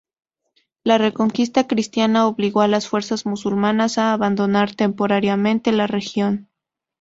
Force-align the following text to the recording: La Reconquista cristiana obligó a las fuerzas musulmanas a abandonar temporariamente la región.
La 0.83 0.97
Reconquista 0.97 1.67
cristiana 1.67 2.25
obligó 2.25 2.61
a 2.61 2.67
las 2.67 2.87
fuerzas 2.89 3.27
musulmanas 3.27 3.99
a 3.99 4.13
abandonar 4.13 4.73
temporariamente 4.73 5.71
la 5.71 5.85
región. 5.85 6.49